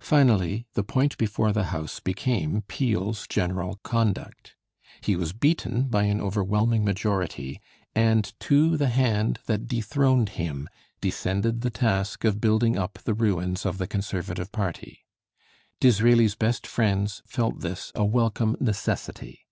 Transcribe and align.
Finally 0.00 0.66
the 0.74 0.82
point 0.82 1.16
before 1.16 1.52
the 1.52 1.66
House 1.70 2.00
became 2.00 2.62
Peel's 2.62 3.24
general 3.28 3.76
conduct. 3.84 4.56
He 5.00 5.14
was 5.14 5.32
beaten 5.32 5.84
by 5.84 6.06
an 6.06 6.20
overwhelming 6.20 6.82
majority, 6.84 7.60
and 7.94 8.32
to 8.40 8.76
the 8.76 8.88
hand 8.88 9.38
that 9.46 9.68
dethroned 9.68 10.30
him 10.30 10.68
descended 11.00 11.60
the 11.60 11.70
task 11.70 12.24
of 12.24 12.40
building 12.40 12.76
up 12.76 12.94
the 13.04 13.14
ruins 13.14 13.64
of 13.64 13.78
the 13.78 13.86
Conservative 13.86 14.50
party. 14.50 15.04
Disraeli's 15.78 16.34
best 16.34 16.66
friends 16.66 17.22
felt 17.24 17.60
this 17.60 17.92
a 17.94 18.04
welcome 18.04 18.56
necessity. 18.58 19.46